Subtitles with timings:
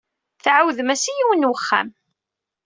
[0.43, 1.87] Tɛawdem-as i yiwen n wexxam.